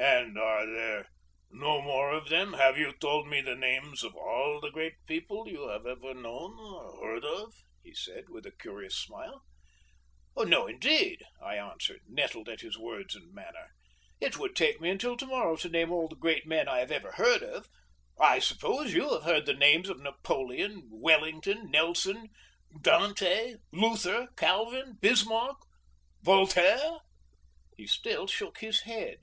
"And 0.00 0.38
are 0.38 0.64
there 0.66 1.08
no 1.50 1.82
more 1.82 2.12
of 2.12 2.28
them 2.28 2.52
have 2.54 2.78
you 2.78 2.92
told 3.00 3.26
me 3.28 3.40
the 3.40 3.54
names 3.56 4.02
of 4.04 4.14
all 4.14 4.60
the 4.60 4.70
great 4.70 4.94
people 5.06 5.48
you 5.48 5.68
have 5.68 5.86
ever 5.86 6.14
known 6.14 6.56
or 6.58 7.04
heard 7.04 7.24
of?" 7.24 7.54
he 7.82 7.94
said, 7.94 8.28
with 8.28 8.46
a 8.46 8.52
curious 8.52 8.96
smile. 8.96 9.42
"No, 10.36 10.66
indeed," 10.68 11.24
I 11.42 11.56
answered, 11.56 12.00
nettled 12.06 12.48
at 12.48 12.60
his 12.60 12.78
words 12.78 13.14
and 13.16 13.32
manner. 13.34 13.70
"It 14.20 14.38
would 14.38 14.54
take 14.54 14.80
me 14.80 14.90
until 14.90 15.16
to 15.16 15.26
morrow 15.26 15.56
to 15.56 15.68
name 15.68 15.90
all 15.92 16.08
the 16.08 16.14
great 16.16 16.46
men 16.46 16.68
I 16.68 16.78
have 16.78 16.92
ever 16.92 17.12
heard 17.12 17.42
of. 17.42 17.66
I 18.20 18.38
suppose 18.38 18.94
you 18.94 19.12
have 19.14 19.22
heard 19.24 19.46
the 19.46 19.54
names 19.54 19.88
of 19.88 20.00
Napoleon, 20.00 20.88
Wellington, 20.92 21.70
Nelson, 21.70 22.28
Dante, 22.82 23.56
Luther, 23.72 24.28
Calvin, 24.36 24.98
Bismarck, 25.00 25.58
Voltaire?" 26.22 26.98
He 27.76 27.86
still 27.88 28.26
shook 28.28 28.58
his 28.58 28.82
head. 28.82 29.18